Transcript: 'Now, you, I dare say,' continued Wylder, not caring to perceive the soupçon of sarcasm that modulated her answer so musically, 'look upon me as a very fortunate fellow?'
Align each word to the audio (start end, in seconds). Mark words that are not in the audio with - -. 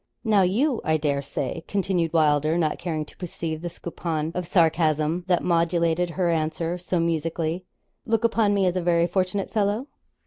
'Now, 0.23 0.41
you, 0.41 0.81
I 0.83 0.97
dare 0.97 1.21
say,' 1.21 1.63
continued 1.67 2.11
Wylder, 2.11 2.57
not 2.57 2.79
caring 2.79 3.05
to 3.05 3.17
perceive 3.17 3.61
the 3.61 3.67
soupçon 3.67 4.33
of 4.35 4.47
sarcasm 4.47 5.23
that 5.27 5.43
modulated 5.43 6.09
her 6.09 6.29
answer 6.31 6.79
so 6.79 6.99
musically, 6.99 7.65
'look 8.07 8.23
upon 8.23 8.55
me 8.55 8.65
as 8.65 8.75
a 8.75 8.81
very 8.81 9.05
fortunate 9.05 9.51
fellow?' 9.51 9.85